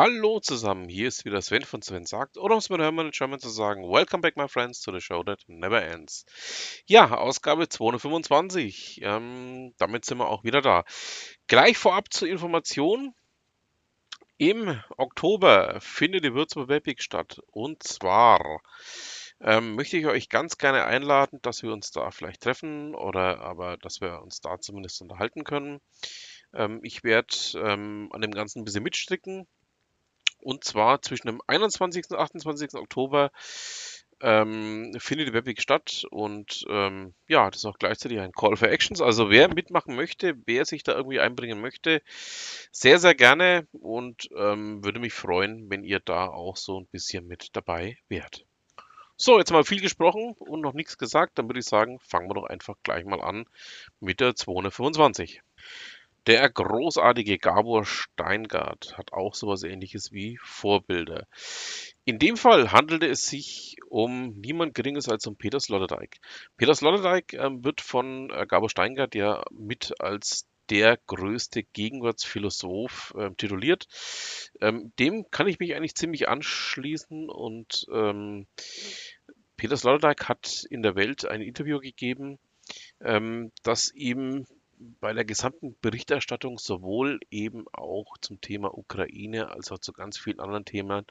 Hallo 0.00 0.38
zusammen, 0.38 0.88
hier 0.88 1.08
ist 1.08 1.24
wieder 1.24 1.42
Sven 1.42 1.64
von 1.64 1.82
Sven 1.82 2.06
sagt, 2.06 2.38
oder 2.38 2.54
um 2.54 2.58
es 2.60 2.70
mit 2.70 2.80
Hermann 2.80 3.06
in 3.06 3.10
German 3.10 3.40
zu 3.40 3.48
sagen, 3.48 3.82
Welcome 3.82 4.20
back 4.20 4.36
my 4.36 4.46
friends 4.46 4.80
to 4.80 4.92
the 4.92 5.00
show 5.00 5.24
that 5.24 5.40
never 5.48 5.82
ends. 5.82 6.24
Ja, 6.86 7.16
Ausgabe 7.16 7.68
225, 7.68 9.00
ähm, 9.02 9.74
damit 9.76 10.04
sind 10.04 10.18
wir 10.18 10.28
auch 10.28 10.44
wieder 10.44 10.60
da. 10.60 10.84
Gleich 11.48 11.76
vorab 11.76 12.12
zur 12.12 12.28
Information, 12.28 13.12
im 14.36 14.80
Oktober 14.98 15.80
findet 15.80 16.24
die 16.24 16.32
Würzburg 16.32 16.68
Webweek 16.68 17.02
statt 17.02 17.40
und 17.50 17.82
zwar 17.82 18.60
ähm, 19.40 19.74
möchte 19.74 19.96
ich 19.96 20.06
euch 20.06 20.28
ganz 20.28 20.58
gerne 20.58 20.84
einladen, 20.84 21.40
dass 21.42 21.64
wir 21.64 21.72
uns 21.72 21.90
da 21.90 22.12
vielleicht 22.12 22.42
treffen 22.42 22.94
oder 22.94 23.40
aber, 23.40 23.76
dass 23.78 24.00
wir 24.00 24.22
uns 24.22 24.40
da 24.40 24.60
zumindest 24.60 25.02
unterhalten 25.02 25.42
können. 25.42 25.80
Ähm, 26.54 26.78
ich 26.84 27.02
werde 27.02 27.34
ähm, 27.56 28.10
an 28.12 28.20
dem 28.20 28.30
Ganzen 28.30 28.60
ein 28.60 28.64
bisschen 28.64 28.84
mitstricken 28.84 29.48
und 30.40 30.64
zwar 30.64 31.02
zwischen 31.02 31.26
dem 31.26 31.40
21. 31.46 32.10
und 32.10 32.18
28. 32.18 32.74
Oktober 32.74 33.30
ähm, 34.20 34.92
findet 34.98 35.28
die 35.28 35.32
Webweek 35.32 35.60
statt 35.60 36.04
und 36.10 36.64
ähm, 36.68 37.14
ja, 37.28 37.50
das 37.50 37.60
ist 37.60 37.66
auch 37.66 37.78
gleichzeitig 37.78 38.18
ein 38.18 38.32
Call 38.32 38.56
for 38.56 38.68
Actions. 38.68 39.00
Also 39.00 39.30
wer 39.30 39.52
mitmachen 39.52 39.94
möchte, 39.94 40.36
wer 40.46 40.64
sich 40.64 40.82
da 40.82 40.94
irgendwie 40.94 41.20
einbringen 41.20 41.60
möchte, 41.60 42.02
sehr, 42.72 42.98
sehr 42.98 43.14
gerne 43.14 43.68
und 43.72 44.28
ähm, 44.36 44.84
würde 44.84 45.00
mich 45.00 45.12
freuen, 45.12 45.70
wenn 45.70 45.84
ihr 45.84 46.00
da 46.00 46.26
auch 46.26 46.56
so 46.56 46.80
ein 46.80 46.86
bisschen 46.86 47.26
mit 47.26 47.50
dabei 47.52 47.98
wärt. 48.08 48.44
So, 49.20 49.38
jetzt 49.38 49.50
mal 49.50 49.64
viel 49.64 49.80
gesprochen 49.80 50.34
und 50.38 50.60
noch 50.60 50.74
nichts 50.74 50.96
gesagt, 50.96 51.38
dann 51.38 51.48
würde 51.48 51.58
ich 51.58 51.66
sagen, 51.66 51.98
fangen 52.00 52.30
wir 52.30 52.34
doch 52.34 52.44
einfach 52.44 52.76
gleich 52.84 53.04
mal 53.04 53.20
an 53.20 53.46
mit 53.98 54.20
der 54.20 54.36
225. 54.36 55.42
Der 56.28 56.46
großartige 56.50 57.38
Gabor 57.38 57.86
Steingart 57.86 58.98
hat 58.98 59.14
auch 59.14 59.34
sowas 59.34 59.62
ähnliches 59.62 60.12
wie 60.12 60.38
Vorbilder. 60.42 61.26
In 62.04 62.18
dem 62.18 62.36
Fall 62.36 62.70
handelte 62.70 63.06
es 63.06 63.24
sich 63.24 63.76
um 63.88 64.38
niemand 64.38 64.74
Geringes 64.74 65.08
als 65.08 65.26
um 65.26 65.36
Peter 65.36 65.58
Sloterdijk. 65.58 66.18
Peter 66.58 66.74
Sloterdijk 66.74 67.32
ähm, 67.32 67.64
wird 67.64 67.80
von 67.80 68.28
äh, 68.28 68.44
Gabor 68.46 68.68
Steingart 68.68 69.14
ja 69.14 69.42
mit 69.50 69.98
als 70.02 70.46
der 70.68 70.98
größte 71.06 71.62
Gegenwartsphilosoph 71.62 73.14
äh, 73.16 73.30
tituliert. 73.30 73.86
Ähm, 74.60 74.92
dem 74.98 75.30
kann 75.30 75.48
ich 75.48 75.58
mich 75.60 75.74
eigentlich 75.74 75.94
ziemlich 75.94 76.28
anschließen 76.28 77.30
und 77.30 77.86
ähm, 77.90 78.46
Peter 79.56 79.78
Sloterdijk 79.78 80.28
hat 80.28 80.66
in 80.68 80.82
der 80.82 80.94
Welt 80.94 81.24
ein 81.24 81.40
Interview 81.40 81.78
gegeben, 81.78 82.38
ähm, 83.00 83.50
das 83.62 83.90
ihm 83.94 84.44
bei 85.00 85.12
der 85.12 85.24
gesamten 85.24 85.76
Berichterstattung 85.80 86.58
sowohl 86.58 87.20
eben 87.30 87.66
auch 87.72 88.16
zum 88.20 88.40
Thema 88.40 88.76
Ukraine 88.76 89.50
als 89.50 89.72
auch 89.72 89.78
zu 89.78 89.92
ganz 89.92 90.18
vielen 90.18 90.40
anderen 90.40 90.64
Themen 90.64 91.06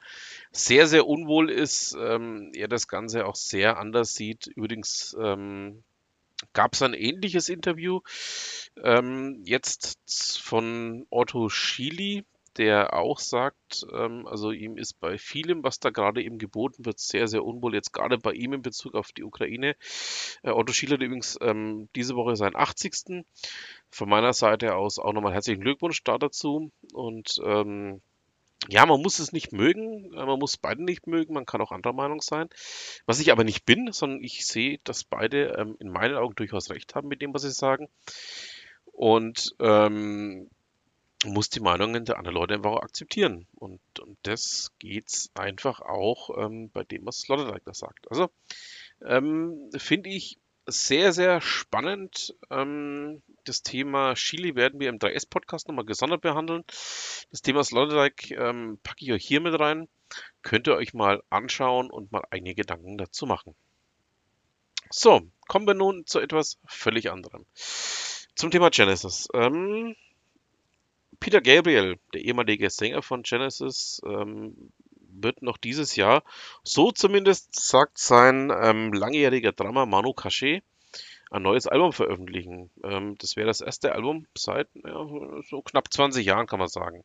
sehr, 0.52 0.86
sehr 0.86 1.06
unwohl 1.06 1.50
ist. 1.50 1.96
Ähm, 1.98 2.50
er 2.54 2.68
das 2.68 2.88
Ganze 2.88 3.26
auch 3.26 3.36
sehr 3.36 3.78
anders 3.78 4.14
sieht. 4.14 4.46
Übrigens 4.46 5.16
ähm, 5.20 5.82
gab 6.52 6.74
es 6.74 6.82
ein 6.82 6.94
ähnliches 6.94 7.48
Interview 7.48 8.00
ähm, 8.82 9.42
jetzt 9.44 10.40
von 10.40 11.06
Otto 11.10 11.48
Schily, 11.48 12.24
der 12.58 12.94
auch 12.94 13.20
sagt, 13.20 13.86
ähm, 13.94 14.26
also 14.26 14.50
ihm 14.50 14.76
ist 14.76 15.00
bei 15.00 15.16
vielem, 15.16 15.62
was 15.62 15.78
da 15.78 15.90
gerade 15.90 16.22
eben 16.22 16.38
geboten 16.38 16.84
wird, 16.84 16.98
sehr, 16.98 17.28
sehr 17.28 17.44
unwohl. 17.44 17.74
Jetzt 17.74 17.92
gerade 17.92 18.18
bei 18.18 18.32
ihm 18.32 18.52
in 18.52 18.62
Bezug 18.62 18.94
auf 18.94 19.12
die 19.12 19.22
Ukraine. 19.22 19.76
Äh, 20.42 20.50
Otto 20.50 20.72
Schiele 20.72 20.94
hat 20.94 21.02
übrigens 21.02 21.38
ähm, 21.40 21.88
diese 21.94 22.16
Woche 22.16 22.36
seinen 22.36 22.56
80. 22.56 23.24
Von 23.90 24.08
meiner 24.08 24.32
Seite 24.32 24.74
aus 24.74 24.98
auch 24.98 25.12
nochmal 25.12 25.32
herzlichen 25.32 25.62
Glückwunsch 25.62 26.02
da 26.02 26.18
dazu. 26.18 26.72
Und 26.92 27.40
ähm, 27.44 28.00
ja, 28.68 28.84
man 28.86 29.00
muss 29.00 29.20
es 29.20 29.32
nicht 29.32 29.52
mögen, 29.52 30.12
äh, 30.14 30.26
man 30.26 30.38
muss 30.38 30.56
beide 30.56 30.82
nicht 30.82 31.06
mögen, 31.06 31.34
man 31.34 31.46
kann 31.46 31.60
auch 31.60 31.70
anderer 31.70 31.94
Meinung 31.94 32.20
sein. 32.20 32.48
Was 33.06 33.20
ich 33.20 33.30
aber 33.30 33.44
nicht 33.44 33.64
bin, 33.64 33.92
sondern 33.92 34.22
ich 34.22 34.44
sehe, 34.46 34.80
dass 34.82 35.04
beide 35.04 35.54
ähm, 35.58 35.76
in 35.78 35.90
meinen 35.90 36.16
Augen 36.16 36.34
durchaus 36.34 36.70
recht 36.70 36.96
haben 36.96 37.08
mit 37.08 37.22
dem, 37.22 37.32
was 37.32 37.42
sie 37.42 37.52
sagen. 37.52 37.88
Und 38.92 39.54
ähm, 39.60 40.50
muss 41.24 41.50
die 41.50 41.60
Meinungen 41.60 42.04
der 42.04 42.18
anderen 42.18 42.36
Leute 42.36 42.54
einfach 42.54 42.72
auch 42.72 42.82
akzeptieren. 42.82 43.46
Und, 43.54 43.80
und 44.00 44.18
das 44.22 44.72
geht's 44.78 45.30
einfach 45.34 45.80
auch 45.80 46.30
ähm, 46.38 46.70
bei 46.70 46.84
dem, 46.84 47.06
was 47.06 47.18
Sloterdijk 47.18 47.64
da 47.64 47.74
sagt. 47.74 48.10
Also 48.10 48.30
ähm, 49.04 49.70
finde 49.76 50.10
ich 50.10 50.38
sehr, 50.66 51.12
sehr 51.12 51.40
spannend. 51.40 52.34
Ähm, 52.50 53.22
das 53.44 53.62
Thema 53.62 54.14
Chili 54.14 54.54
werden 54.54 54.78
wir 54.80 54.90
im 54.90 54.98
3S-Podcast 54.98 55.66
nochmal 55.66 55.86
gesondert 55.86 56.20
behandeln. 56.20 56.64
Das 57.30 57.42
Thema 57.42 57.64
Sloterdijk 57.64 58.30
ähm, 58.32 58.78
packe 58.82 59.04
ich 59.04 59.12
euch 59.12 59.26
hier 59.26 59.40
mit 59.40 59.58
rein. 59.58 59.88
Könnt 60.42 60.66
ihr 60.68 60.76
euch 60.76 60.94
mal 60.94 61.22
anschauen 61.30 61.90
und 61.90 62.12
mal 62.12 62.22
einige 62.30 62.62
Gedanken 62.62 62.98
dazu 62.98 63.26
machen. 63.26 63.54
So, 64.90 65.22
kommen 65.48 65.66
wir 65.66 65.74
nun 65.74 66.06
zu 66.06 66.20
etwas 66.20 66.58
völlig 66.66 67.10
anderem. 67.10 67.44
Zum 68.34 68.50
Thema 68.50 68.70
Genesis. 68.70 69.28
Ähm, 69.34 69.96
Peter 71.20 71.40
Gabriel, 71.40 71.98
der 72.14 72.22
ehemalige 72.22 72.70
Sänger 72.70 73.02
von 73.02 73.22
Genesis, 73.22 74.00
ähm, 74.06 74.72
wird 75.20 75.42
noch 75.42 75.56
dieses 75.56 75.96
Jahr, 75.96 76.22
so 76.62 76.92
zumindest 76.92 77.54
sagt 77.60 77.98
sein 77.98 78.52
ähm, 78.54 78.92
langjähriger 78.92 79.52
Drummer 79.52 79.86
Manu 79.86 80.12
Cachet, 80.12 80.62
ein 81.30 81.42
neues 81.42 81.66
Album 81.66 81.92
veröffentlichen. 81.92 82.70
Ähm, 82.84 83.16
das 83.18 83.36
wäre 83.36 83.46
das 83.46 83.60
erste 83.60 83.92
Album 83.92 84.26
seit 84.36 84.68
ja, 84.74 85.06
so 85.48 85.62
knapp 85.62 85.92
20 85.92 86.24
Jahren, 86.24 86.46
kann 86.46 86.58
man 86.58 86.68
sagen. 86.68 87.04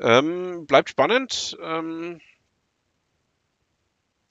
Ähm, 0.00 0.66
bleibt 0.66 0.90
spannend, 0.90 1.56
ähm, 1.62 2.20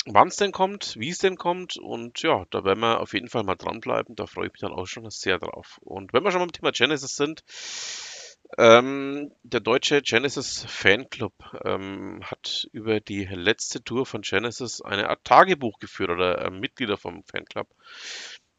wann 0.06 0.28
es 0.28 0.38
denn 0.38 0.52
kommt, 0.52 0.96
wie 0.98 1.10
es 1.10 1.20
denn 1.20 1.38
kommt 1.38 1.78
und 1.78 2.22
ja, 2.24 2.46
da 2.50 2.64
werden 2.64 2.80
wir 2.80 3.00
auf 3.00 3.14
jeden 3.14 3.30
Fall 3.30 3.44
mal 3.44 3.56
dranbleiben. 3.56 4.16
Da 4.16 4.26
freue 4.26 4.48
ich 4.48 4.54
mich 4.54 4.62
dann 4.62 4.74
auch 4.74 4.88
schon 4.88 5.10
sehr 5.10 5.38
drauf. 5.38 5.80
Und 5.84 6.14
wenn 6.14 6.24
wir 6.24 6.32
schon 6.32 6.42
beim 6.42 6.52
Thema 6.52 6.72
Genesis 6.72 7.16
sind, 7.16 7.44
ähm, 8.58 9.32
der 9.44 9.60
deutsche 9.60 10.02
Genesis 10.02 10.66
Fanclub 10.68 11.34
ähm, 11.64 12.22
hat 12.24 12.68
über 12.72 13.00
die 13.00 13.26
letzte 13.26 13.84
Tour 13.84 14.06
von 14.06 14.22
Genesis 14.22 14.82
eine 14.82 15.10
Art 15.10 15.24
Tagebuch 15.24 15.80
geführt 15.80 16.10
oder 16.10 16.46
äh, 16.46 16.50
Mitglieder 16.50 16.98
vom 16.98 17.24
Fanclub 17.24 17.68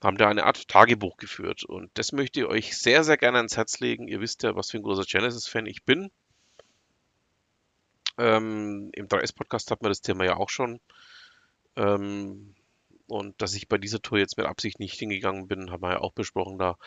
haben 0.02 0.16
da 0.16 0.28
eine 0.28 0.44
Art 0.44 0.66
Tagebuch 0.66 1.16
geführt 1.16 1.64
und 1.64 1.90
das 1.94 2.12
möchte 2.12 2.40
ich 2.40 2.46
euch 2.46 2.76
sehr, 2.76 3.04
sehr 3.04 3.16
gerne 3.16 3.38
ans 3.38 3.56
Herz 3.56 3.78
legen. 3.78 4.08
Ihr 4.08 4.20
wisst 4.20 4.42
ja, 4.42 4.56
was 4.56 4.70
für 4.70 4.78
ein 4.78 4.82
großer 4.82 5.04
Genesis-Fan 5.04 5.66
ich 5.66 5.84
bin. 5.84 6.10
Ähm, 8.18 8.90
Im 8.94 9.06
3S-Podcast 9.06 9.70
hat 9.70 9.82
man 9.82 9.90
das 9.90 10.00
Thema 10.00 10.24
ja 10.24 10.36
auch 10.36 10.50
schon. 10.50 10.80
Ähm, 11.76 12.54
und 13.12 13.42
dass 13.42 13.52
ich 13.52 13.68
bei 13.68 13.76
dieser 13.76 14.00
Tour 14.00 14.18
jetzt 14.18 14.38
mit 14.38 14.46
Absicht 14.46 14.80
nicht 14.80 14.98
hingegangen 14.98 15.46
bin, 15.46 15.70
haben 15.70 15.82
wir 15.82 15.90
ja 15.90 16.00
auch 16.00 16.14
besprochen 16.14 16.58
da. 16.58 16.78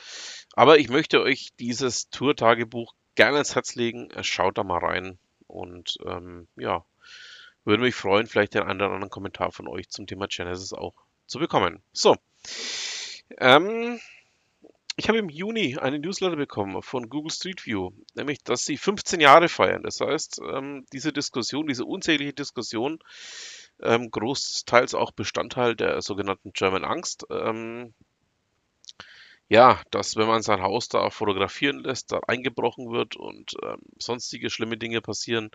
Aber 0.53 0.79
ich 0.79 0.89
möchte 0.89 1.21
euch 1.21 1.51
dieses 1.59 2.09
Tour-Tagebuch 2.09 2.95
gerne 3.13 3.37
ins 3.37 3.53
Herz 3.53 3.75
legen. 3.75 4.09
Schaut 4.21 4.57
da 4.57 4.63
mal 4.63 4.79
rein. 4.79 5.19
Und 5.45 5.99
ähm, 6.03 6.47
ja, 6.55 6.83
würde 7.63 7.83
mich 7.83 7.93
freuen, 7.93 8.25
vielleicht 8.25 8.55
den 8.55 8.63
einen 8.63 8.81
oder 8.81 8.89
anderen 8.89 9.11
Kommentar 9.11 9.51
von 9.51 9.67
euch 9.67 9.89
zum 9.89 10.07
Thema 10.07 10.25
Genesis 10.27 10.73
auch 10.73 10.95
zu 11.27 11.37
bekommen. 11.37 11.83
So. 11.93 12.15
Ähm, 13.37 13.99
ich 14.97 15.07
habe 15.07 15.19
im 15.19 15.29
Juni 15.29 15.77
eine 15.77 15.99
Newsletter 15.99 16.37
bekommen 16.37 16.81
von 16.81 17.07
Google 17.07 17.31
Street 17.31 17.67
View, 17.67 17.91
nämlich, 18.15 18.43
dass 18.43 18.65
sie 18.65 18.77
15 18.77 19.19
Jahre 19.19 19.47
feiern. 19.47 19.83
Das 19.83 19.99
heißt, 19.99 20.41
ähm, 20.51 20.87
diese 20.91 21.13
Diskussion, 21.13 21.67
diese 21.67 21.85
unzählige 21.85 22.33
Diskussion 22.33 22.97
ähm, 23.81 24.11
großteils 24.11 24.93
auch 24.93 25.11
Bestandteil 25.11 25.75
der 25.75 26.01
sogenannten 26.01 26.53
German 26.53 26.85
Angst. 26.85 27.25
Ähm, 27.29 27.93
ja, 29.47 29.81
dass 29.91 30.15
wenn 30.15 30.27
man 30.27 30.41
sein 30.41 30.61
Haus 30.61 30.89
da 30.89 31.09
fotografieren 31.11 31.79
lässt, 31.79 32.11
da 32.11 32.19
eingebrochen 32.27 32.91
wird 32.91 33.15
und 33.15 33.55
ähm, 33.63 33.79
sonstige 33.99 34.49
schlimme 34.49 34.77
Dinge 34.77 35.01
passieren, 35.01 35.51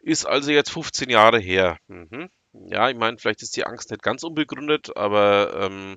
ist 0.00 0.26
also 0.26 0.52
jetzt 0.52 0.70
15 0.70 1.10
Jahre 1.10 1.40
her. 1.40 1.78
Mhm. 1.88 2.30
Ja, 2.52 2.88
ich 2.88 2.96
meine, 2.96 3.18
vielleicht 3.18 3.42
ist 3.42 3.56
die 3.56 3.64
Angst 3.64 3.90
nicht 3.90 4.02
ganz 4.02 4.22
unbegründet, 4.22 4.96
aber 4.96 5.54
ähm, 5.60 5.96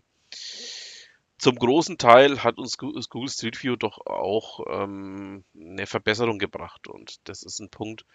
zum 1.38 1.56
großen 1.56 1.98
Teil 1.98 2.44
hat 2.44 2.58
uns 2.58 2.78
Google 2.78 3.30
Street 3.30 3.62
View 3.62 3.76
doch 3.76 4.06
auch 4.06 4.62
ähm, 4.70 5.44
eine 5.56 5.86
Verbesserung 5.86 6.40
gebracht 6.40 6.88
und 6.88 7.18
das 7.26 7.44
ist 7.44 7.60
ein 7.60 7.70
Punkt, 7.70 8.06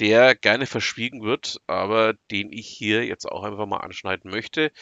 der 0.00 0.34
gerne 0.34 0.66
verschwiegen 0.66 1.22
wird, 1.22 1.60
aber 1.66 2.14
den 2.30 2.52
ich 2.52 2.68
hier 2.68 3.04
jetzt 3.04 3.26
auch 3.26 3.42
einfach 3.42 3.66
mal 3.66 3.78
anschneiden 3.78 4.30
möchte. 4.30 4.72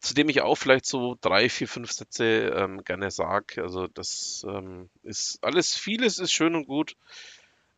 Zu 0.00 0.14
dem 0.14 0.30
ich 0.30 0.40
auch 0.40 0.54
vielleicht 0.54 0.86
so 0.86 1.18
drei, 1.20 1.50
vier, 1.50 1.68
fünf 1.68 1.92
Sätze 1.92 2.24
ähm, 2.56 2.82
gerne 2.84 3.10
sage. 3.10 3.62
Also 3.62 3.86
das 3.86 4.44
ähm, 4.48 4.88
ist 5.02 5.38
alles, 5.42 5.76
vieles 5.76 6.18
ist 6.18 6.32
schön 6.32 6.54
und 6.54 6.66
gut, 6.66 6.96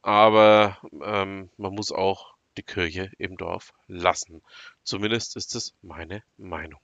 aber 0.02 0.78
ähm, 1.02 1.50
man 1.56 1.74
muss 1.74 1.90
auch 1.90 2.34
die 2.56 2.62
Kirche 2.62 3.10
im 3.18 3.36
Dorf 3.36 3.72
lassen. 3.88 4.42
Zumindest 4.84 5.36
ist 5.36 5.54
es 5.56 5.74
meine 5.82 6.22
Meinung. 6.36 6.80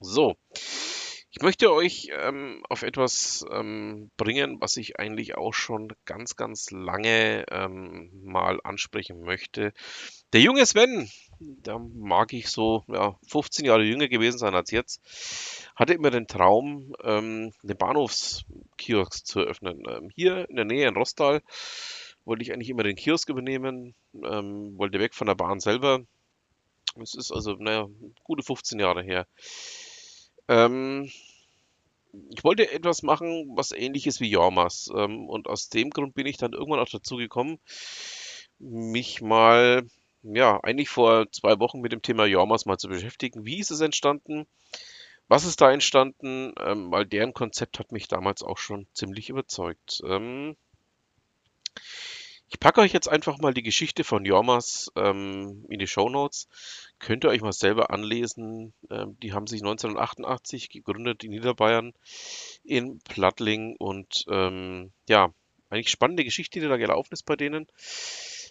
So, 0.00 0.36
Ich 1.38 1.44
möchte 1.44 1.72
euch 1.72 2.08
ähm, 2.20 2.64
auf 2.68 2.82
etwas 2.82 3.46
ähm, 3.52 4.10
bringen, 4.16 4.60
was 4.60 4.76
ich 4.76 4.98
eigentlich 4.98 5.36
auch 5.36 5.54
schon 5.54 5.92
ganz, 6.04 6.34
ganz 6.34 6.72
lange 6.72 7.44
ähm, 7.48 8.10
mal 8.24 8.58
ansprechen 8.64 9.20
möchte. 9.20 9.72
Der 10.32 10.40
junge 10.40 10.66
Sven, 10.66 11.08
da 11.38 11.78
mag 11.78 12.32
ich 12.32 12.48
so 12.48 12.82
ja, 12.88 13.16
15 13.28 13.64
Jahre 13.64 13.84
jünger 13.84 14.08
gewesen 14.08 14.38
sein 14.38 14.56
als 14.56 14.72
jetzt, 14.72 15.70
hatte 15.76 15.94
immer 15.94 16.10
den 16.10 16.26
Traum, 16.26 16.92
ähm, 17.04 17.52
einen 17.62 17.78
Bahnhofskiosk 17.78 19.24
zu 19.24 19.38
eröffnen. 19.38 19.84
Ähm, 19.88 20.10
hier 20.12 20.50
in 20.50 20.56
der 20.56 20.64
Nähe 20.64 20.88
in 20.88 20.96
Rostal 20.96 21.42
wollte 22.24 22.42
ich 22.42 22.52
eigentlich 22.52 22.70
immer 22.70 22.82
den 22.82 22.96
Kiosk 22.96 23.28
übernehmen, 23.28 23.94
ähm, 24.12 24.76
wollte 24.76 24.98
weg 24.98 25.14
von 25.14 25.28
der 25.28 25.36
Bahn 25.36 25.60
selber. 25.60 26.00
Es 27.00 27.14
ist 27.14 27.30
also, 27.30 27.52
naja, 27.52 27.86
gute 28.24 28.42
15 28.42 28.80
Jahre 28.80 29.04
her. 29.04 29.28
Ähm, 30.48 31.10
ich 32.30 32.42
wollte 32.42 32.70
etwas 32.70 33.02
machen, 33.02 33.50
was 33.54 33.72
ähnlich 33.72 34.06
ist 34.06 34.20
wie 34.20 34.30
Jormas. 34.30 34.90
Ähm, 34.94 35.28
und 35.28 35.46
aus 35.46 35.68
dem 35.68 35.90
Grund 35.90 36.14
bin 36.14 36.26
ich 36.26 36.36
dann 36.36 36.52
irgendwann 36.52 36.80
auch 36.80 36.88
dazu 36.88 37.16
gekommen, 37.16 37.58
mich 38.58 39.20
mal, 39.20 39.86
ja, 40.22 40.58
eigentlich 40.62 40.88
vor 40.88 41.30
zwei 41.30 41.58
Wochen 41.60 41.80
mit 41.80 41.92
dem 41.92 42.02
Thema 42.02 42.26
Jormas 42.26 42.66
mal 42.66 42.78
zu 42.78 42.88
beschäftigen. 42.88 43.44
Wie 43.44 43.58
ist 43.58 43.70
es 43.70 43.80
entstanden? 43.80 44.46
Was 45.28 45.44
ist 45.44 45.60
da 45.60 45.70
entstanden? 45.70 46.54
Ähm, 46.58 46.90
weil 46.90 47.06
deren 47.06 47.34
Konzept 47.34 47.78
hat 47.78 47.92
mich 47.92 48.08
damals 48.08 48.42
auch 48.42 48.58
schon 48.58 48.86
ziemlich 48.94 49.28
überzeugt. 49.28 50.00
Ähm, 50.04 50.56
ich 52.50 52.60
packe 52.60 52.80
euch 52.80 52.92
jetzt 52.92 53.08
einfach 53.08 53.38
mal 53.38 53.52
die 53.52 53.62
Geschichte 53.62 54.04
von 54.04 54.24
Jormas 54.24 54.90
ähm, 54.96 55.66
in 55.68 55.78
die 55.78 55.86
Show 55.86 56.08
Notes. 56.08 56.48
Könnt 56.98 57.24
ihr 57.24 57.30
euch 57.30 57.42
mal 57.42 57.52
selber 57.52 57.90
anlesen. 57.90 58.72
Ähm, 58.90 59.16
die 59.22 59.32
haben 59.32 59.46
sich 59.46 59.60
1988 59.60 60.70
gegründet 60.70 61.24
in 61.24 61.30
Niederbayern 61.30 61.92
in 62.64 63.00
Plattling 63.00 63.76
und 63.76 64.24
ähm, 64.30 64.92
ja, 65.08 65.32
eigentlich 65.68 65.90
spannende 65.90 66.24
Geschichte, 66.24 66.60
die 66.60 66.68
da 66.68 66.78
gelaufen 66.78 67.12
ist 67.12 67.24
bei 67.24 67.36
denen. 67.36 67.66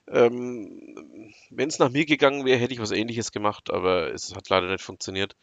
Ähm, 0.08 1.34
Wenn 1.50 1.70
es 1.70 1.80
nach 1.80 1.90
mir 1.90 2.06
gegangen 2.06 2.46
wäre, 2.46 2.60
hätte 2.60 2.74
ich 2.74 2.80
was 2.80 2.92
ähnliches 2.92 3.32
gemacht, 3.32 3.72
aber 3.72 4.14
es 4.14 4.36
hat 4.36 4.50
leider 4.50 4.70
nicht 4.70 4.84
funktioniert. 4.84 5.36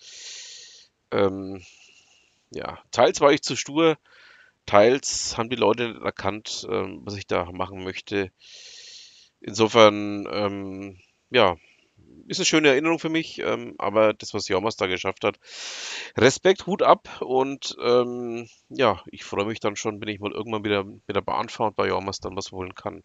Ähm, 1.11 1.65
ja, 2.51 2.79
teils 2.93 3.21
war 3.21 3.33
ich 3.33 3.43
zu 3.43 3.56
stur, 3.56 3.99
teils 4.67 5.37
haben 5.37 5.51
die 5.51 5.57
Leute 5.57 6.01
erkannt, 6.03 6.67
ähm, 6.71 7.01
was 7.05 7.17
ich 7.17 7.27
da 7.27 7.51
machen 7.53 7.85
möchte. 7.85 8.31
Insofern, 9.41 10.27
ähm, 10.31 10.99
ja, 11.31 11.57
ist 12.27 12.39
eine 12.39 12.47
schöne 12.47 12.69
Erinnerung 12.69 12.99
für 12.99 13.09
mich, 13.09 13.39
ähm, 13.41 13.75
aber 13.79 14.15
das, 14.15 14.33
was 14.35 14.49
Jormas 14.49 14.77
da 14.77 14.87
geschafft 14.87 15.25
hat, 15.25 15.39
Respekt, 16.17 16.67
Hut 16.67 16.83
ab 16.83 17.21
und 17.21 17.77
ähm, 17.83 18.49
ja, 18.69 19.03
ich 19.07 19.25
freue 19.25 19.45
mich 19.45 19.61
dann 19.61 19.77
schon, 19.77 20.01
wenn 20.01 20.09
ich 20.09 20.21
mal 20.21 20.33
irgendwann 20.33 20.65
wieder 20.65 20.85
mit 20.85 21.15
der 21.15 21.21
Bahn 21.21 21.49
fahre 21.49 21.69
und 21.71 21.77
bei 21.77 21.89
Jormas 21.89 22.21
dann 22.21 22.37
was 22.37 22.53
holen 22.53 22.75
kann, 22.75 23.03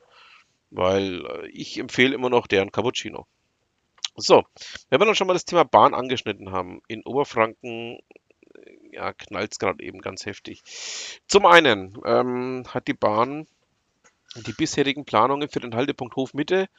weil 0.69 1.25
äh, 1.25 1.47
ich 1.49 1.77
empfehle 1.77 2.15
immer 2.15 2.29
noch 2.29 2.47
deren 2.47 2.71
Cappuccino. 2.71 3.27
So, 4.15 4.43
wenn 4.89 4.99
wir 4.99 5.05
dann 5.05 5.15
schon 5.15 5.27
mal 5.27 5.33
das 5.33 5.45
Thema 5.45 5.63
Bahn 5.63 5.93
angeschnitten 5.93 6.51
haben, 6.51 6.81
in 6.87 7.03
Oberfranken 7.03 7.99
ja, 8.91 9.13
knallt 9.13 9.53
es 9.53 9.59
gerade 9.59 9.83
eben 9.83 9.99
ganz 9.99 10.25
heftig. 10.25 10.61
Zum 11.27 11.45
einen 11.45 11.97
ähm, 12.05 12.63
hat 12.67 12.87
die 12.87 12.93
Bahn 12.93 13.47
die 14.35 14.53
bisherigen 14.53 15.05
Planungen 15.05 15.49
für 15.49 15.59
den 15.59 15.75
Haltepunkt 15.75 16.15
Hofmitte 16.15 16.69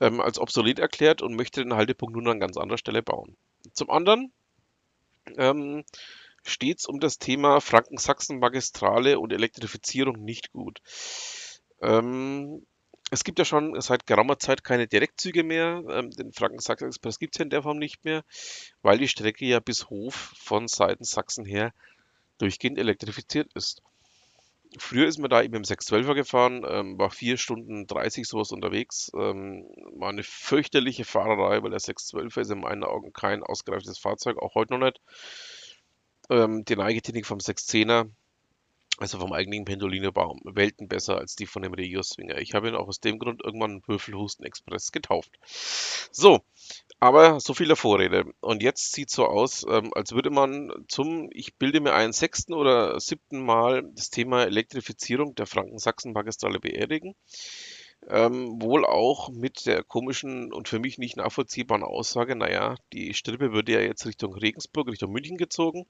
ähm, 0.00 0.20
als 0.20 0.38
obsolet 0.38 0.78
erklärt 0.78 1.22
und 1.22 1.36
möchte 1.36 1.62
den 1.62 1.74
Haltepunkt 1.74 2.14
nun 2.14 2.28
an 2.28 2.40
ganz 2.40 2.56
anderer 2.56 2.78
Stelle 2.78 3.02
bauen. 3.02 3.36
Zum 3.72 3.90
anderen 3.90 4.32
ähm, 5.36 5.84
steht 6.44 6.80
es 6.80 6.86
um 6.86 6.98
das 6.98 7.18
Thema 7.18 7.60
Franken-Sachsen-Magistrale 7.60 9.18
und 9.18 9.32
Elektrifizierung 9.32 10.24
nicht 10.24 10.52
gut. 10.52 10.80
Ähm, 11.80 12.66
es 13.12 13.24
gibt 13.24 13.38
ja 13.38 13.44
schon 13.44 13.78
seit 13.82 14.06
geraumer 14.06 14.38
Zeit 14.38 14.64
keine 14.64 14.88
Direktzüge 14.88 15.44
mehr. 15.44 15.84
Ähm, 15.90 16.10
den 16.12 16.32
Franken-Sachsen-Express 16.32 17.18
gibt 17.18 17.34
es 17.34 17.38
ja 17.38 17.42
in 17.42 17.50
der 17.50 17.62
Form 17.62 17.76
nicht 17.76 18.06
mehr, 18.06 18.24
weil 18.80 18.96
die 18.96 19.06
Strecke 19.06 19.44
ja 19.44 19.60
bis 19.60 19.90
Hof 19.90 20.32
von 20.38 20.66
Seiten 20.66 21.04
Sachsen 21.04 21.44
her 21.44 21.74
durchgehend 22.38 22.78
elektrifiziert 22.78 23.52
ist. 23.52 23.82
Früher 24.78 25.06
ist 25.06 25.18
man 25.18 25.28
da 25.28 25.42
eben 25.42 25.56
im 25.56 25.64
612er 25.64 26.14
gefahren, 26.14 26.64
ähm, 26.66 26.98
war 26.98 27.10
4 27.10 27.36
Stunden 27.36 27.86
30 27.86 28.26
sowas 28.26 28.50
unterwegs. 28.50 29.12
Ähm, 29.14 29.66
war 29.94 30.08
eine 30.08 30.22
fürchterliche 30.22 31.04
Fahrerei, 31.04 31.62
weil 31.62 31.70
der 31.70 31.80
612er 31.80 32.40
ist 32.40 32.50
in 32.50 32.60
meinen 32.60 32.82
Augen 32.82 33.12
kein 33.12 33.42
ausgereiftes 33.42 33.98
Fahrzeug, 33.98 34.38
auch 34.38 34.54
heute 34.54 34.72
noch 34.72 34.86
nicht. 34.86 34.98
Ähm, 36.30 36.64
die 36.64 36.76
Neigetechnik 36.76 37.26
vom 37.26 37.40
610er 37.40 38.08
also 38.98 39.18
vom 39.18 39.32
eigentlichen 39.32 39.64
Pendolino-Baum, 39.64 40.40
Welten 40.44 40.86
besser 40.86 41.18
als 41.18 41.34
die 41.34 41.46
von 41.46 41.62
dem 41.62 41.74
Regio 41.74 42.02
Swinger. 42.02 42.38
Ich 42.38 42.54
habe 42.54 42.68
ihn 42.68 42.74
auch 42.74 42.88
aus 42.88 43.00
dem 43.00 43.18
Grund 43.18 43.42
irgendwann 43.42 43.82
Würfelhusten 43.86 44.44
Express 44.44 44.92
getauft. 44.92 45.32
So, 46.10 46.40
aber 47.00 47.40
so 47.40 47.54
viel 47.54 47.74
Vorrede. 47.74 48.24
Und 48.40 48.62
jetzt 48.62 48.92
sieht 48.92 49.10
so 49.10 49.26
aus, 49.26 49.64
ähm, 49.68 49.92
als 49.94 50.12
würde 50.12 50.30
man 50.30 50.70
zum, 50.88 51.28
ich 51.32 51.56
bilde 51.56 51.80
mir 51.80 51.94
ein, 51.94 52.12
sechsten 52.12 52.52
oder 52.52 53.00
siebten 53.00 53.44
Mal 53.44 53.82
das 53.94 54.10
Thema 54.10 54.44
Elektrifizierung 54.44 55.34
der 55.34 55.46
Franken-Sachsen-Magistrale 55.46 56.60
beerdigen. 56.60 57.14
Ähm, 58.08 58.60
wohl 58.60 58.84
auch 58.84 59.30
mit 59.30 59.64
der 59.66 59.84
komischen 59.84 60.52
und 60.52 60.68
für 60.68 60.80
mich 60.80 60.98
nicht 60.98 61.16
nachvollziehbaren 61.16 61.84
Aussage, 61.84 62.34
naja, 62.34 62.74
die 62.92 63.14
Strippe 63.14 63.52
würde 63.52 63.72
ja 63.72 63.80
jetzt 63.80 64.04
Richtung 64.06 64.34
Regensburg, 64.34 64.88
Richtung 64.88 65.12
München 65.12 65.36
gezogen. 65.36 65.86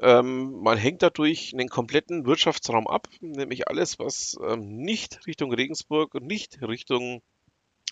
Ähm, 0.00 0.60
man 0.62 0.78
hängt 0.78 1.02
dadurch 1.02 1.52
einen 1.52 1.68
kompletten 1.68 2.26
Wirtschaftsraum 2.26 2.86
ab, 2.86 3.08
nämlich 3.20 3.68
alles, 3.68 3.98
was 3.98 4.36
ähm, 4.42 4.76
nicht 4.76 5.26
Richtung 5.26 5.52
Regensburg 5.52 6.14
und 6.14 6.26
nicht 6.26 6.62
Richtung 6.62 7.22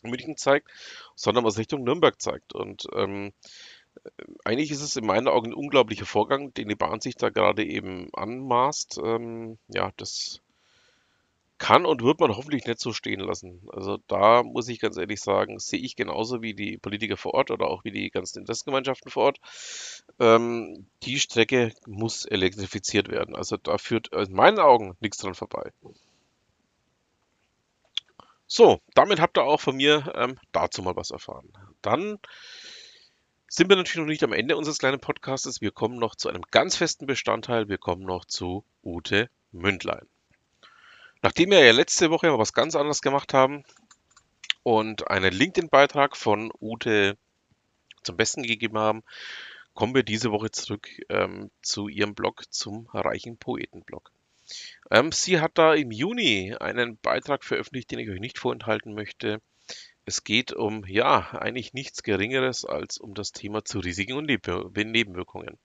München 0.03 0.37
zeigt, 0.37 0.69
sondern 1.14 1.44
was 1.44 1.58
Richtung 1.58 1.82
Nürnberg 1.82 2.20
zeigt. 2.20 2.55
Und 2.55 2.87
ähm, 2.94 3.32
eigentlich 4.44 4.70
ist 4.70 4.82
es 4.82 4.97
in 4.97 5.06
meinen 5.06 5.29
Augen 5.29 5.49
ein 5.49 5.55
unglaublicher 5.55 6.06
Vorgang, 6.06 6.53
den 6.55 6.69
die 6.69 6.75
Bahn 6.75 7.00
sich 7.00 7.17
da 7.17 7.31
gerade 7.31 7.64
eben 7.64 8.11
anmaßt. 8.12 9.00
Ähm, 9.02 9.59
ja, 9.69 9.91
das 9.97 10.41
kann 11.58 11.87
und 11.87 12.03
wird 12.03 12.20
man 12.20 12.37
hoffentlich 12.37 12.67
nicht 12.67 12.81
so 12.81 12.93
stehen 12.93 13.20
lassen. 13.20 13.67
Also 13.73 13.99
da 14.08 14.43
muss 14.43 14.69
ich 14.69 14.81
ganz 14.81 14.97
ehrlich 14.97 15.20
sagen, 15.20 15.58
sehe 15.58 15.81
ich 15.81 15.97
genauso 15.97 16.43
wie 16.43 16.55
die 16.55 16.76
Politiker 16.76 17.17
vor 17.17 17.35
Ort 17.35 17.50
oder 17.50 17.69
auch 17.69 17.85
wie 17.85 17.91
die 17.91 18.11
ganzen 18.11 18.41
Interessengemeinschaften 18.41 19.11
vor 19.11 19.25
Ort. 19.25 19.41
Ähm, 20.19 20.87
die 21.03 21.19
Strecke 21.19 21.73
muss 21.87 22.26
elektrifiziert 22.26 23.08
werden. 23.08 23.35
Also 23.35 23.56
da 23.56 23.79
führt 23.79 24.14
in 24.14 24.32
meinen 24.32 24.58
Augen 24.58 24.97
nichts 25.00 25.19
dran 25.19 25.35
vorbei. 25.35 25.73
So, 28.47 28.81
damit 28.94 29.20
habt 29.20 29.38
ihr 29.38 29.45
auch 29.45 29.61
von 29.61 29.76
mir 29.76 30.12
ähm, 30.14 30.38
dazu 30.52 30.83
mal 30.83 30.95
was 30.95 31.11
erfahren. 31.11 31.52
Dann 31.83 32.19
sind 33.49 33.69
wir 33.69 33.76
natürlich 33.76 33.97
noch 33.97 34.07
nicht 34.07 34.23
am 34.23 34.33
Ende 34.33 34.57
unseres 34.57 34.78
kleinen 34.78 35.00
Podcastes. 35.00 35.61
Wir 35.61 35.71
kommen 35.71 35.99
noch 35.99 36.14
zu 36.14 36.28
einem 36.28 36.42
ganz 36.50 36.76
festen 36.76 37.07
Bestandteil. 37.07 37.69
Wir 37.69 37.78
kommen 37.78 38.04
noch 38.04 38.25
zu 38.25 38.64
Ute 38.85 39.30
Mündlein. 39.52 40.07
Nachdem 41.23 41.50
wir 41.50 41.64
ja 41.64 41.73
letzte 41.73 42.11
Woche 42.11 42.38
was 42.38 42.52
ganz 42.52 42.75
anderes 42.75 43.02
gemacht 43.02 43.35
haben 43.35 43.64
und 44.62 45.11
einen 45.11 45.32
LinkedIn-Beitrag 45.32 46.16
von 46.16 46.52
Ute 46.61 47.16
zum 48.02 48.16
Besten 48.16 48.42
gegeben 48.42 48.78
haben, 48.78 49.02
kommen 49.75 49.94
wir 49.94 50.02
diese 50.02 50.30
Woche 50.30 50.50
zurück 50.50 50.88
ähm, 51.08 51.50
zu 51.62 51.88
ihrem 51.88 52.14
Blog 52.14 52.44
zum 52.50 52.88
Reichen 52.92 53.37
Poeten-Blog. 53.37 54.11
Ähm, 54.90 55.12
sie 55.12 55.40
hat 55.40 55.52
da 55.54 55.75
im 55.75 55.90
Juni 55.90 56.54
einen 56.58 56.99
Beitrag 56.99 57.44
veröffentlicht, 57.44 57.90
den 57.90 57.99
ich 57.99 58.08
euch 58.08 58.20
nicht 58.20 58.38
vorenthalten 58.38 58.94
möchte. 58.94 59.40
Es 60.04 60.23
geht 60.23 60.52
um, 60.52 60.85
ja, 60.87 61.32
eigentlich 61.32 61.75
nichts 61.75 62.02
Geringeres 62.02 62.64
als 62.64 62.99
um 62.99 63.14
das 63.14 63.32
Thema 63.32 63.64
zu 63.64 63.80
Risiken 63.80 64.14
und 64.14 64.26
Nebenwirkungen. 64.26 65.58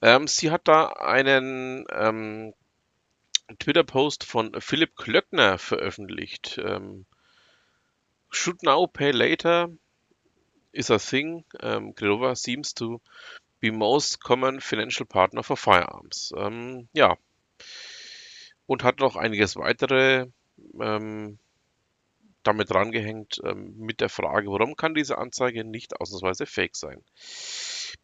Ähm, 0.00 0.26
sie 0.26 0.50
hat 0.50 0.66
da 0.66 0.86
einen 0.86 1.84
ähm, 1.92 2.54
Twitter-Post 3.58 4.24
von 4.24 4.60
Philipp 4.60 4.96
Klöckner 4.96 5.58
veröffentlicht. 5.58 6.58
Ähm, 6.62 7.06
Should 8.30 8.62
now, 8.62 8.86
pay 8.86 9.10
later 9.12 9.68
is 10.72 10.90
a 10.90 10.98
thing. 10.98 11.44
Ähm, 11.60 11.94
Grilova 11.94 12.34
seems 12.34 12.74
to 12.74 13.00
be 13.60 13.70
most 13.70 14.22
common 14.22 14.60
financial 14.60 15.06
partner 15.06 15.42
for 15.42 15.56
firearms. 15.56 16.32
Ähm, 16.36 16.88
ja. 16.92 17.16
Und 18.66 18.82
hat 18.82 18.98
noch 18.98 19.16
einiges 19.16 19.56
weitere 19.56 20.26
ähm, 20.80 21.38
damit 22.44 22.74
rangehängt 22.74 23.40
ähm, 23.44 23.74
mit 23.76 24.00
der 24.00 24.08
Frage, 24.08 24.50
warum 24.50 24.76
kann 24.76 24.94
diese 24.94 25.18
Anzeige 25.18 25.64
nicht 25.64 26.00
ausnahmsweise 26.00 26.46
fake 26.46 26.76
sein? 26.76 27.02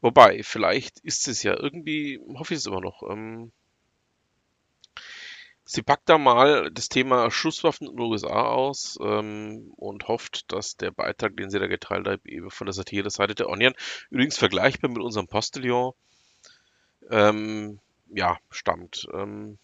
Wobei, 0.00 0.42
vielleicht 0.42 0.98
ist 1.00 1.28
es 1.28 1.42
ja 1.42 1.58
irgendwie, 1.58 2.20
hoffe 2.34 2.54
ich 2.54 2.60
es 2.60 2.66
immer 2.66 2.80
noch, 2.80 3.02
ähm, 3.08 3.52
Sie 5.72 5.82
packt 5.82 6.08
da 6.08 6.18
mal 6.18 6.68
das 6.72 6.88
Thema 6.88 7.30
Schusswaffen 7.30 7.86
in 7.86 7.94
den 7.94 8.04
USA 8.04 8.42
aus 8.42 8.98
ähm, 9.00 9.72
und 9.76 10.08
hofft, 10.08 10.50
dass 10.52 10.76
der 10.76 10.90
Beitrag, 10.90 11.36
den 11.36 11.48
sie 11.48 11.60
da 11.60 11.68
geteilt 11.68 12.08
hat, 12.08 12.26
eben 12.26 12.50
von 12.50 12.66
der 12.66 12.72
Satire-Seite 12.72 13.36
der 13.36 13.48
Onion, 13.48 13.74
übrigens 14.10 14.36
vergleichbar 14.36 14.90
mit 14.90 15.00
unserem 15.00 15.28
Postillon, 15.28 15.92
ähm, 17.08 17.78
ja, 18.12 18.36
stammt. 18.50 19.06
Ähm, 19.14 19.58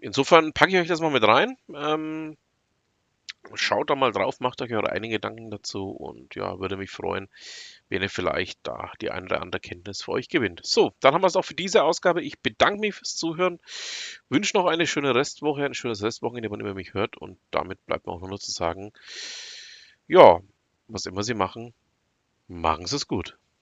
insofern 0.00 0.54
packe 0.54 0.72
ich 0.72 0.78
euch 0.78 0.88
das 0.88 1.02
mal 1.02 1.10
mit 1.10 1.24
rein. 1.24 1.58
Ähm, 1.74 2.38
schaut 3.54 3.90
da 3.90 3.94
mal 3.94 4.12
drauf, 4.12 4.40
macht 4.40 4.60
euch 4.62 4.72
eure 4.72 4.90
eigenen 4.90 5.10
Gedanken 5.10 5.50
dazu 5.50 5.90
und 5.90 6.34
ja, 6.34 6.58
würde 6.58 6.76
mich 6.76 6.90
freuen, 6.90 7.28
wenn 7.88 8.02
ihr 8.02 8.10
vielleicht 8.10 8.58
da 8.62 8.92
die 9.00 9.10
eine 9.10 9.26
oder 9.26 9.40
andere 9.40 9.60
Kenntnis 9.60 10.02
für 10.02 10.12
euch 10.12 10.28
gewinnt. 10.28 10.60
So, 10.64 10.92
dann 11.00 11.14
haben 11.14 11.22
wir 11.22 11.28
es 11.28 11.36
auch 11.36 11.44
für 11.44 11.54
diese 11.54 11.82
Ausgabe. 11.82 12.22
Ich 12.22 12.40
bedanke 12.40 12.80
mich 12.80 12.94
fürs 12.94 13.16
Zuhören, 13.16 13.60
wünsche 14.28 14.56
noch 14.56 14.66
eine 14.66 14.86
schöne 14.86 15.14
Restwoche, 15.14 15.64
ein 15.64 15.74
schönes 15.74 16.02
Restwochenende, 16.02 16.50
wann 16.50 16.60
immer 16.60 16.74
mich 16.74 16.94
hört 16.94 17.16
und 17.16 17.38
damit 17.50 17.84
bleibt 17.86 18.06
mir 18.06 18.12
auch 18.12 18.20
nur 18.26 18.40
zu 18.40 18.50
sagen, 18.50 18.92
ja, 20.08 20.40
was 20.88 21.06
immer 21.06 21.22
Sie 21.22 21.34
machen, 21.34 21.74
machen 22.48 22.86
Sie 22.86 22.96
es 22.96 23.06
gut. 23.06 23.38